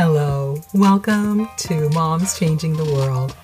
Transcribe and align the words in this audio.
Hello, 0.00 0.54
welcome 0.74 1.48
to 1.56 1.88
Moms 1.88 2.38
Changing 2.38 2.76
the 2.76 2.84
World. 2.84 3.34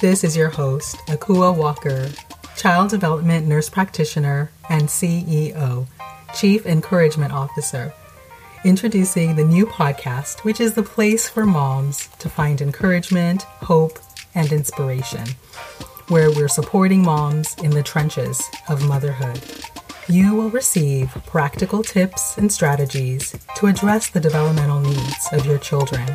This 0.00 0.24
is 0.24 0.36
your 0.36 0.48
host, 0.48 0.96
Ekua 1.06 1.56
Walker, 1.56 2.08
Child 2.56 2.90
Development 2.90 3.46
Nurse 3.46 3.68
Practitioner 3.68 4.50
and 4.68 4.88
CEO, 4.88 5.86
Chief 6.34 6.66
Encouragement 6.66 7.32
Officer, 7.32 7.94
introducing 8.64 9.36
the 9.36 9.44
new 9.44 9.64
podcast, 9.64 10.42
which 10.42 10.60
is 10.60 10.74
the 10.74 10.82
place 10.82 11.28
for 11.28 11.46
moms 11.46 12.08
to 12.18 12.28
find 12.28 12.60
encouragement, 12.60 13.42
hope, 13.42 14.00
and 14.34 14.50
inspiration, 14.50 15.24
where 16.08 16.32
we're 16.32 16.48
supporting 16.48 17.04
moms 17.04 17.54
in 17.62 17.70
the 17.70 17.84
trenches 17.84 18.42
of 18.68 18.82
motherhood 18.88 19.40
you 20.08 20.34
will 20.34 20.50
receive 20.50 21.10
practical 21.26 21.82
tips 21.82 22.38
and 22.38 22.52
strategies 22.52 23.34
to 23.56 23.66
address 23.66 24.08
the 24.08 24.20
developmental 24.20 24.80
needs 24.80 25.28
of 25.32 25.44
your 25.44 25.58
children 25.58 26.06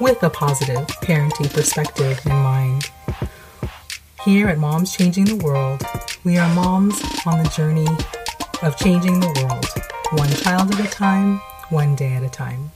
with 0.00 0.22
a 0.22 0.30
positive 0.30 0.86
parenting 1.02 1.52
perspective 1.52 2.20
in 2.26 2.32
mind. 2.32 2.90
Here 4.24 4.48
at 4.48 4.58
Moms 4.58 4.96
Changing 4.96 5.24
the 5.24 5.36
World, 5.36 5.82
we 6.24 6.36
are 6.36 6.52
moms 6.54 7.00
on 7.26 7.42
the 7.42 7.48
journey 7.50 7.86
of 8.62 8.76
changing 8.76 9.20
the 9.20 9.46
world, 9.48 9.66
one 10.20 10.30
child 10.30 10.74
at 10.74 10.84
a 10.84 10.90
time, 10.90 11.40
one 11.70 11.94
day 11.94 12.14
at 12.14 12.24
a 12.24 12.28
time. 12.28 12.72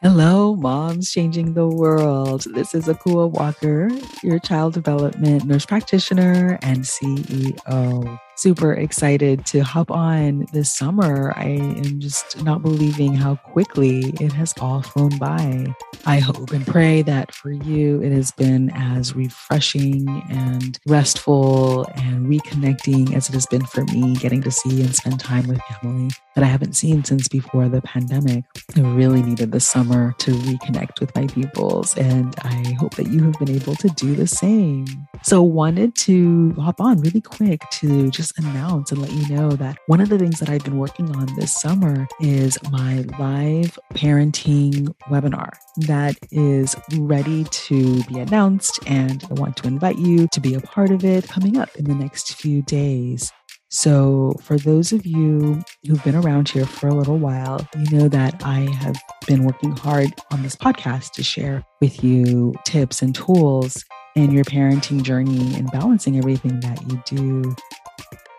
Hello, 0.00 0.54
moms 0.54 1.10
changing 1.10 1.54
the 1.54 1.66
world. 1.66 2.46
This 2.54 2.72
is 2.72 2.86
Ekua 2.86 3.32
Walker, 3.32 3.90
your 4.22 4.38
child 4.38 4.74
development 4.74 5.44
nurse 5.44 5.66
practitioner 5.66 6.56
and 6.62 6.84
CEO 6.84 8.20
super 8.38 8.72
excited 8.72 9.44
to 9.46 9.60
hop 9.60 9.90
on 9.90 10.46
this 10.52 10.72
summer. 10.72 11.32
I 11.36 11.48
am 11.48 11.98
just 11.98 12.40
not 12.44 12.62
believing 12.62 13.12
how 13.12 13.34
quickly 13.34 14.14
it 14.20 14.32
has 14.32 14.54
all 14.60 14.80
flown 14.80 15.18
by. 15.18 15.66
I 16.06 16.20
hope 16.20 16.52
and 16.52 16.64
pray 16.64 17.02
that 17.02 17.34
for 17.34 17.50
you 17.50 18.00
it 18.00 18.12
has 18.12 18.30
been 18.30 18.70
as 18.74 19.16
refreshing 19.16 20.08
and 20.30 20.78
restful 20.86 21.86
and 21.96 22.26
reconnecting 22.28 23.12
as 23.14 23.28
it 23.28 23.32
has 23.32 23.46
been 23.46 23.66
for 23.66 23.82
me 23.84 24.14
getting 24.14 24.42
to 24.42 24.50
see 24.52 24.82
and 24.82 24.94
spend 24.94 25.18
time 25.18 25.48
with 25.48 25.60
family 25.62 26.10
that 26.38 26.44
I 26.44 26.46
haven't 26.46 26.74
seen 26.74 27.02
since 27.02 27.26
before 27.26 27.68
the 27.68 27.82
pandemic. 27.82 28.44
I 28.76 28.80
really 28.80 29.22
needed 29.22 29.50
the 29.50 29.58
summer 29.58 30.14
to 30.18 30.30
reconnect 30.30 31.00
with 31.00 31.12
my 31.16 31.26
peoples, 31.26 31.96
and 31.96 32.32
I 32.42 32.76
hope 32.78 32.94
that 32.94 33.08
you 33.08 33.24
have 33.24 33.36
been 33.40 33.50
able 33.50 33.74
to 33.74 33.88
do 33.88 34.14
the 34.14 34.28
same. 34.28 34.86
So, 35.22 35.42
wanted 35.42 35.96
to 35.96 36.52
hop 36.52 36.80
on 36.80 37.00
really 37.00 37.20
quick 37.20 37.68
to 37.72 38.08
just 38.10 38.27
just 38.28 38.38
announce 38.38 38.92
and 38.92 39.00
let 39.00 39.12
you 39.12 39.34
know 39.34 39.50
that 39.52 39.78
one 39.86 40.00
of 40.00 40.08
the 40.08 40.18
things 40.18 40.40
that 40.40 40.48
I've 40.48 40.64
been 40.64 40.78
working 40.78 41.14
on 41.16 41.26
this 41.36 41.54
summer 41.54 42.06
is 42.20 42.58
my 42.70 43.04
live 43.18 43.78
parenting 43.94 44.94
webinar 45.08 45.50
that 45.86 46.16
is 46.30 46.76
ready 46.98 47.44
to 47.44 48.02
be 48.04 48.18
announced. 48.18 48.78
And 48.86 49.24
I 49.30 49.34
want 49.34 49.56
to 49.58 49.68
invite 49.68 49.98
you 49.98 50.28
to 50.32 50.40
be 50.40 50.54
a 50.54 50.60
part 50.60 50.90
of 50.90 51.04
it 51.04 51.28
coming 51.28 51.56
up 51.58 51.74
in 51.76 51.84
the 51.84 51.94
next 51.94 52.34
few 52.34 52.62
days. 52.62 53.32
So, 53.70 54.34
for 54.42 54.56
those 54.56 54.92
of 54.92 55.04
you 55.04 55.62
who've 55.86 56.02
been 56.02 56.16
around 56.16 56.48
here 56.48 56.64
for 56.64 56.88
a 56.88 56.94
little 56.94 57.18
while, 57.18 57.66
you 57.76 57.98
know 57.98 58.08
that 58.08 58.42
I 58.42 58.60
have 58.60 58.96
been 59.26 59.44
working 59.44 59.72
hard 59.76 60.10
on 60.32 60.42
this 60.42 60.56
podcast 60.56 61.12
to 61.12 61.22
share 61.22 61.62
with 61.82 62.02
you 62.02 62.54
tips 62.64 63.02
and 63.02 63.14
tools 63.14 63.84
in 64.14 64.32
your 64.32 64.44
parenting 64.44 65.02
journey 65.02 65.54
and 65.54 65.70
balancing 65.70 66.16
everything 66.16 66.58
that 66.60 66.80
you 66.90 67.02
do 67.04 67.54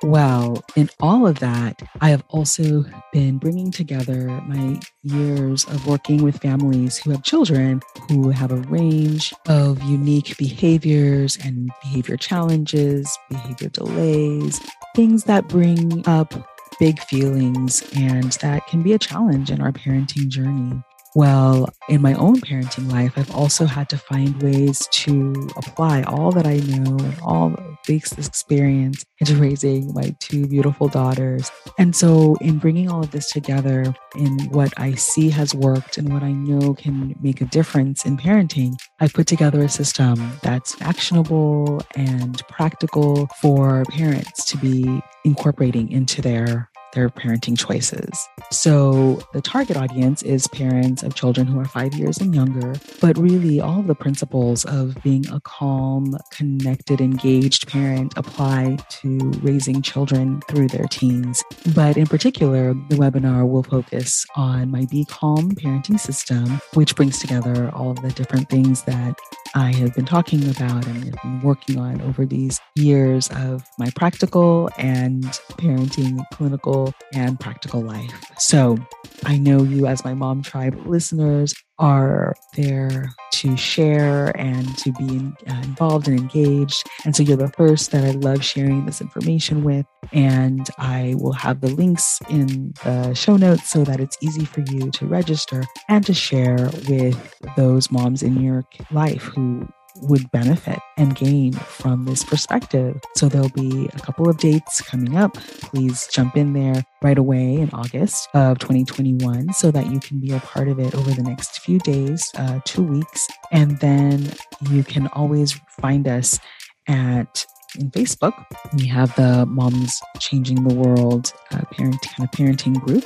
well, 0.04 0.64
in 0.76 0.90
all 1.00 1.28
of 1.28 1.40
that, 1.40 1.82
I 2.02 2.10
have 2.10 2.24
also 2.30 2.86
been 3.12 3.38
bringing 3.38 3.72
together 3.72 4.28
my 4.48 4.80
years 5.04 5.66
of 5.66 5.88
working 5.88 6.24
with 6.24 6.42
families 6.42 6.98
who 6.98 7.12
have 7.12 7.24
children 7.24 7.82
who 8.08 8.30
have 8.30 8.52
a 8.52 8.58
range 8.58 9.34
of 9.48 9.82
unique 9.84 10.38
behaviors 10.38 11.38
and 11.38 11.70
behavior 11.84 12.18
challenges, 12.18 13.18
behavior 13.30 13.70
delays, 13.70 14.62
things 14.96 15.26
that 15.26 15.48
bring 15.48 16.08
up 16.08 16.34
big 16.80 17.00
feelings 17.04 17.84
and 17.96 18.32
that 18.34 18.66
can 18.68 18.82
be 18.82 18.94
a 18.94 19.00
challenge 19.00 19.52
in 19.52 19.62
our 19.62 19.72
parenting 19.72 20.30
journey. 20.30 20.82
Well, 21.16 21.70
in 21.90 22.02
my 22.02 22.14
own 22.14 22.36
parenting 22.36 22.92
life, 22.92 23.14
I've 23.18 23.34
also 23.34 23.66
had 23.66 23.90
to 23.90 23.98
find 23.98 24.42
ways 24.42 24.88
to 24.92 25.50
apply 25.58 26.04
all 26.04 26.32
that 26.32 26.46
I 26.46 26.58
know 26.58 26.98
and 27.04 27.20
all 27.22 27.56
this 27.90 28.28
experience 28.28 29.04
into 29.20 29.36
raising 29.42 29.94
my 29.94 30.16
two 30.20 30.48
beautiful 30.48 30.88
daughters. 30.88 31.52
And 31.78 31.96
so, 31.96 32.36
in 32.42 32.60
bringing 32.60 32.90
all 32.90 33.02
of 33.02 33.12
this 33.12 33.32
together 33.32 33.94
in 34.16 34.40
what 34.52 34.74
I 34.78 34.94
see 34.94 35.30
has 35.32 35.56
worked 35.56 35.98
and 35.98 36.14
what 36.14 36.24
I 36.24 36.32
know 36.32 36.74
can 36.74 37.16
make 37.22 37.42
a 37.42 37.46
difference 37.46 38.06
in 38.06 38.18
parenting, 38.18 38.76
I've 39.00 39.14
put 39.14 39.28
together 39.28 39.62
a 39.62 39.70
system 39.70 40.38
that's 40.44 40.80
actionable 40.82 41.82
and 41.96 42.42
practical 42.48 43.28
for 43.42 43.84
parents 43.86 44.46
to 44.46 44.58
be 44.58 45.02
incorporating 45.26 45.92
into 45.92 46.22
their 46.22 46.70
their 46.94 47.10
parenting 47.10 47.58
choices. 47.58 48.28
So, 48.52 49.22
the 49.34 49.42
target 49.42 49.78
audience 49.78 50.24
is 50.24 50.48
parents 50.48 51.04
of 51.04 51.16
children 51.16 51.48
who 51.48 51.60
are 51.60 51.66
five 51.66 51.94
years 51.94 52.18
and 52.18 52.34
younger, 52.34 52.76
but 53.00 53.18
really 53.18 53.60
all 53.60 53.80
of 53.80 53.88
the 53.88 53.96
principles 53.96 54.66
of 54.66 54.98
being 55.04 55.28
a 55.30 55.40
calm, 55.42 56.18
connected, 56.32 57.02
engaged 57.02 57.68
parent 57.68 58.14
apply 58.16 58.78
to 58.90 59.18
raising 59.42 59.82
children 59.82 60.42
through 60.50 60.68
their 60.68 60.86
teens. 60.86 61.44
But 61.76 61.98
in 61.98 62.08
particular, 62.08 62.74
the 62.90 62.96
webinar 62.96 63.48
will 63.48 63.64
focus 63.64 64.26
on 64.36 64.72
my 64.72 64.86
Be 64.90 65.06
Calm 65.06 65.52
parenting 65.52 66.00
system, 66.00 66.60
which 66.74 66.96
brings 66.96 67.20
together 67.20 67.70
all 67.74 67.92
of 67.92 68.02
the 68.02 68.10
different 68.10 68.50
things 68.50 68.84
that 68.84 69.16
I 69.56 69.74
have 69.76 69.96
been 69.96 70.06
talking 70.06 70.48
about 70.50 70.86
and 70.88 71.04
have 71.06 71.22
been 71.22 71.42
working 71.42 71.80
on 71.80 72.02
over 72.02 72.26
these 72.26 72.60
years 72.76 73.30
of 73.30 73.64
my 73.78 73.90
practical 73.96 74.70
and 74.78 75.24
parenting 75.58 76.24
clinical 76.32 76.79
and 77.14 77.40
practical 77.40 77.82
life. 77.82 78.12
So 78.38 78.78
I 79.26 79.38
know 79.38 79.64
you, 79.64 79.86
as 79.86 80.04
my 80.06 80.14
Mom 80.14 80.42
Tribe 80.42 80.80
listeners, 80.86 81.54
are 81.78 82.36
there 82.56 83.10
to 83.32 83.56
share 83.56 84.38
and 84.38 84.78
to 84.78 84.92
be 84.94 85.32
uh, 85.50 85.62
involved 85.64 86.08
and 86.08 86.20
engaged. 86.20 86.84
And 87.06 87.16
so 87.16 87.24
you're 87.24 87.38
the 87.38 87.50
first 87.50 87.92
that 87.92 88.04
I 88.04 88.12
love 88.12 88.44
sharing 88.44 88.86
this 88.86 89.02
information 89.02 89.64
with. 89.64 89.86
And 90.12 90.68
I 90.78 91.16
will 91.18 91.34
have 91.34 91.62
the 91.62 91.70
links 91.70 92.20
in 92.30 92.74
the 92.84 93.14
show 93.14 93.38
notes 93.38 93.70
so 93.70 93.84
that 93.84 94.00
it's 94.00 94.18
easy 94.22 94.46
for 94.46 94.62
you 94.62 94.90
to 94.92 95.06
register 95.06 95.64
and 95.88 96.06
to 96.06 96.14
share 96.14 96.70
with 96.90 97.36
those 97.56 97.92
moms 97.92 98.24
in 98.24 98.42
your 98.42 98.64
life 98.92 99.24
who 99.24 99.68
would 99.98 100.30
benefit 100.32 100.80
and 100.98 101.16
gain 101.16 101.54
from 101.54 102.06
this 102.06 102.24
perspective. 102.24 103.00
So 103.16 103.28
there'll 103.28 103.50
be 103.50 103.90
a 103.94 104.00
couple 104.00 104.30
of 104.30 104.38
dates 104.38 104.82
coming 104.82 105.18
up. 105.18 105.34
Please 105.36 106.08
jump 106.12 106.38
in 106.38 106.54
there 106.54 106.84
right 107.02 107.18
away 107.18 107.56
in 107.56 107.70
August 107.72 108.28
of 108.34 108.60
2021 108.60 109.54
so 109.54 109.72
that 109.72 109.92
you 109.92 110.00
can 110.00 110.20
be 110.20 110.32
a 110.32 110.40
part 110.40 110.68
of 110.68 110.80
it 110.80 110.96
over 110.96 111.12
the 111.12 111.24
next 111.24 111.60
few 111.60 111.80
days, 111.80 112.32
uh, 112.38 112.60
two 112.66 112.84
weeks. 112.84 113.28
And 113.52 113.80
then 113.80 114.32
you 114.70 114.84
can 114.84 115.08
always 115.08 115.60
find 115.82 116.08
us 116.08 116.40
at 116.88 117.46
in 117.78 117.92
Facebook. 117.92 118.34
We 118.78 118.88
have 118.88 119.16
the 119.16 119.46
Moms 119.46 120.00
Changing 120.20 120.68
the 120.68 120.74
World 120.74 121.32
uh, 121.52 121.62
parent 121.72 122.02
kind 122.02 122.28
of 122.28 122.32
parenting 122.32 122.82
group 122.82 123.04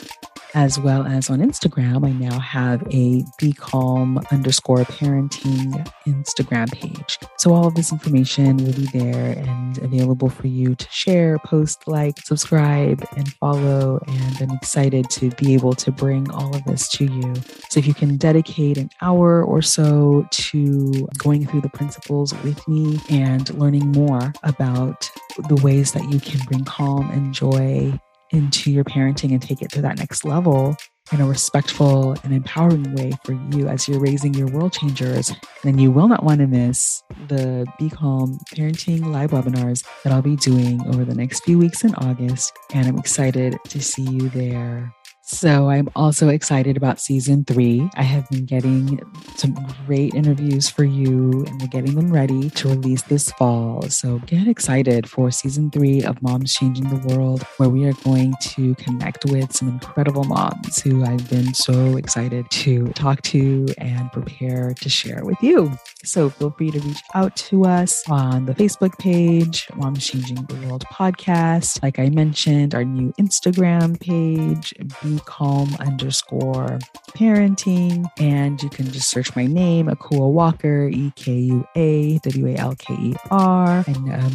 as 0.54 0.80
well 0.80 1.06
as 1.06 1.30
on 1.30 1.40
Instagram. 1.40 2.06
I 2.08 2.12
now 2.12 2.40
have 2.40 2.84
a 2.92 3.24
Be 3.40 3.54
Calm 3.54 4.20
underscore 4.32 4.80
parenting 4.80 5.88
Instagram 6.06 6.72
page. 6.72 7.20
So 7.38 7.54
all 7.54 7.68
of 7.68 7.76
this 7.76 7.92
information 7.92 8.58
will 8.58 8.74
be 8.74 8.88
there 8.94 9.38
and 9.38 9.78
available 9.80 10.30
for 10.30 10.48
you 10.48 10.76
to 10.76 10.88
share, 10.90 11.40
post, 11.40 11.88
like, 11.88 12.20
subscribe, 12.20 13.06
and 13.18 13.32
follow. 13.34 14.00
And 14.08 14.42
I'm 14.42 14.58
excited 14.58 15.10
to 15.12 15.30
be 15.32 15.54
able 15.54 15.74
to 15.74 15.92
bring 15.92 16.30
all 16.32 16.56
of 16.56 16.64
this 16.66 16.88
to 16.90 17.06
you. 17.06 17.34
So 17.70 17.80
if 17.80 17.88
you 17.88 17.94
can 17.94 18.18
dedicate 18.18 18.78
an 18.78 18.90
hour 19.02 19.44
or 19.44 19.62
so 19.62 20.28
to 20.32 21.08
going 21.18 21.46
through 21.48 21.62
the 21.62 21.70
principles 21.70 22.34
with 22.44 22.66
me 22.68 23.00
and 23.10 23.54
learning 23.58 23.92
more 23.92 24.34
about 24.44 25.10
the 25.50 25.56
ways 25.64 25.92
that 25.94 26.10
you 26.12 26.20
can 26.20 26.40
bring 26.46 26.64
calm 26.64 27.10
and 27.12 27.34
joy 27.34 28.00
into 28.34 28.72
your 28.72 28.84
parenting 28.84 29.32
and 29.32 29.42
take 29.42 29.62
it 29.62 29.72
to 29.72 29.82
that 29.82 29.98
next 29.98 30.26
level, 30.26 30.76
in 31.12 31.22
a 31.22 31.28
respectful 31.28 32.16
and 32.24 32.34
empowering 32.34 32.94
way 32.96 33.12
for 33.24 33.34
you 33.56 33.68
as 33.68 33.88
you're 33.88 34.00
raising 34.00 34.34
your 34.34 34.48
world 34.48 34.74
changers. 34.74 35.32
then 35.64 35.78
you 35.78 35.92
will 35.92 36.08
not 36.08 36.24
want 36.24 36.40
to 36.40 36.48
miss 36.48 37.04
the 37.28 37.66
Be 37.78 37.90
Calm 37.90 38.38
Parenting 38.56 39.06
live 39.12 39.32
webinars 39.32 39.86
that 40.04 40.14
I'll 40.14 40.22
be 40.22 40.36
doing 40.36 40.82
over 40.88 41.06
the 41.06 41.16
next 41.16 41.44
few 41.44 41.58
weeks 41.58 41.84
in 41.84 41.94
August. 41.96 42.54
And 42.74 42.88
I'm 42.88 42.98
excited 42.98 43.58
to 43.70 43.82
see 43.82 44.04
you 44.04 44.30
there. 44.30 44.94
So 45.34 45.68
I'm 45.68 45.90
also 45.96 46.30
excited 46.30 46.78
about 46.78 47.00
season 47.00 47.44
three. 47.44 47.90
I 47.96 48.04
have 48.04 48.30
been 48.30 48.46
getting 48.46 49.02
some 49.36 49.56
great 49.88 50.14
interviews 50.14 50.70
for 50.70 50.84
you 50.84 51.44
and 51.48 51.60
we're 51.60 51.68
getting 51.68 51.96
them 51.96 52.14
ready 52.14 52.52
to 52.52 52.70
release 52.70 53.02
this 53.02 53.32
fall. 53.32 53.82
So 53.90 54.20
get 54.20 54.48
excited 54.48 55.10
for 55.10 55.32
season 55.32 55.72
three 55.72 56.04
of 56.04 56.22
Moms 56.22 56.54
Changing 56.54 56.88
the 56.88 57.08
World, 57.08 57.42
where 57.58 57.68
we 57.68 57.86
are 57.86 57.94
going 58.04 58.36
to 58.42 58.76
connect 58.76 59.26
with 59.26 59.52
some 59.52 59.70
incredible 59.70 60.24
moms 60.24 60.80
who 60.84 61.04
I've 61.04 61.28
been 61.32 61.56
so 61.56 61.98
excited 61.98 62.50
to 62.52 62.88
talk 62.90 63.24
to 63.24 63.66
and 63.80 64.12
prepare 64.12 64.76
to 64.82 64.88
share 64.88 65.26
with 65.26 65.42
you. 65.42 65.76
So 66.06 66.30
feel 66.30 66.52
free 66.52 66.70
to 66.70 66.80
reach 66.80 67.02
out 67.16 67.36
to 67.38 67.66
us 67.66 68.04
on 68.08 68.46
the 68.46 68.54
Facebook 68.54 69.00
page, 69.00 69.68
Moms 69.76 70.06
Changing 70.06 70.36
the 70.36 70.68
World 70.68 70.86
podcast. 70.92 71.82
Like 71.82 71.98
I 71.98 72.10
mentioned, 72.10 72.76
our 72.76 72.84
new 72.84 73.12
Instagram 73.20 74.00
page, 74.00 74.76
Be 75.02 75.20
Calm 75.26 75.76
underscore 75.80 76.80
parenting. 77.10 78.06
And 78.20 78.62
you 78.62 78.70
can 78.70 78.92
just 78.92 79.10
search 79.10 79.36
my 79.36 79.46
name, 79.46 79.88
Ekua 79.88 80.32
Walker, 80.32 80.88
E 80.88 81.12
K 81.16 81.34
U 81.34 81.68
A 81.76 82.18
W 82.20 82.48
A 82.48 82.56
L 82.56 82.76
K 82.76 82.94
E 82.94 83.16
R. 83.32 83.84
And 83.88 84.14
um, 84.14 84.34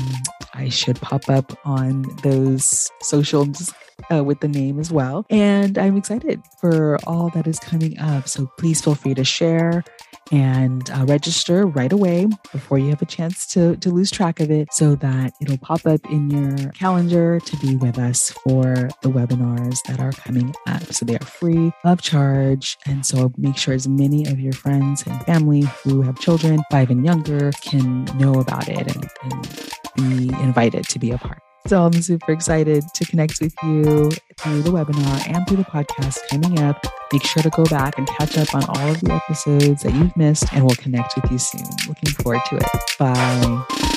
I 0.55 0.69
should 0.69 1.00
pop 1.00 1.29
up 1.29 1.58
on 1.64 2.02
those 2.23 2.90
socials 3.00 3.73
uh, 4.12 4.25
with 4.25 4.40
the 4.40 4.49
name 4.49 4.79
as 4.79 4.90
well. 4.90 5.26
And 5.31 5.79
I'm 5.79 5.96
excited 5.96 6.43
for 6.61 6.99
all 7.06 7.31
that 7.31 7.46
is 7.46 7.58
coming 7.58 7.99
up. 7.99 8.29
So 8.29 8.46
please 8.58 8.81
feel 8.81 8.94
free 8.94 9.14
to 9.14 9.25
share 9.25 9.85
and 10.30 10.90
uh, 10.90 11.04
register 11.06 11.66
right 11.66 11.92
away 11.92 12.26
before 12.52 12.78
you 12.78 12.90
have 12.90 13.02
a 13.02 13.06
chance 13.06 13.46
to, 13.48 13.76
to 13.76 13.90
lose 13.90 14.10
track 14.10 14.40
of 14.40 14.50
it 14.50 14.72
so 14.72 14.94
that 14.96 15.32
it'll 15.40 15.58
pop 15.58 15.86
up 15.86 16.00
in 16.10 16.30
your 16.30 16.70
calendar 16.72 17.40
to 17.40 17.56
be 17.58 17.76
with 17.76 17.98
us 17.98 18.30
for 18.30 18.88
the 19.02 19.08
webinars 19.08 19.78
that 19.86 20.00
are 20.00 20.12
coming 20.12 20.54
up. 20.66 20.82
So 20.92 21.04
they 21.04 21.16
are 21.16 21.25
free 21.25 21.72
of 21.84 22.00
charge. 22.02 22.76
And 22.86 23.04
so 23.04 23.32
make 23.36 23.56
sure 23.56 23.75
as 23.75 23.88
many 23.88 24.26
of 24.26 24.38
your 24.40 24.52
friends 24.52 25.04
and 25.06 25.20
family 25.25 25.62
who 25.82 26.02
have 26.02 26.19
children, 26.19 26.62
five 26.70 26.90
and 26.90 27.04
younger, 27.04 27.50
can 27.62 28.04
know 28.19 28.34
about 28.34 28.69
it 28.69 28.94
and, 28.94 29.10
and 29.25 30.28
be 30.28 30.28
invited 30.42 30.84
to 30.88 30.98
be 30.98 31.10
a 31.10 31.19
part. 31.19 31.40
So 31.68 31.84
I'm 31.84 31.92
super 32.00 32.32
excited 32.32 32.82
to 32.94 33.04
connect 33.04 33.42
with 33.42 33.54
you 33.62 34.10
through 34.38 34.62
the 34.62 34.70
webinar 34.70 35.28
and 35.28 35.46
through 35.46 35.58
the 35.58 35.64
podcast 35.64 36.18
coming 36.30 36.58
up. 36.60 36.82
Make 37.12 37.22
sure 37.26 37.42
to 37.42 37.50
go 37.50 37.64
back 37.66 37.98
and 37.98 38.08
catch 38.08 38.38
up 38.38 38.54
on 38.54 38.64
all 38.64 38.90
of 38.90 38.98
the 39.00 39.12
episodes 39.12 39.82
that 39.82 39.92
you've 39.92 40.16
missed, 40.16 40.50
and 40.54 40.64
we'll 40.64 40.76
connect 40.76 41.14
with 41.16 41.30
you 41.30 41.36
soon. 41.36 41.66
Looking 41.86 42.10
forward 42.12 42.40
to 42.46 42.56
it. 42.56 42.66
Bye. 42.98 43.88